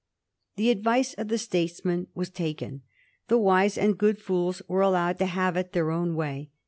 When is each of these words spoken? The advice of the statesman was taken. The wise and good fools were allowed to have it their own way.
The 0.55 0.71
advice 0.71 1.13
of 1.13 1.27
the 1.27 1.37
statesman 1.37 2.07
was 2.15 2.31
taken. 2.31 2.81
The 3.27 3.37
wise 3.37 3.77
and 3.77 3.95
good 3.95 4.17
fools 4.17 4.63
were 4.67 4.81
allowed 4.81 5.19
to 5.19 5.27
have 5.27 5.55
it 5.57 5.73
their 5.73 5.91
own 5.91 6.15
way. 6.15 6.49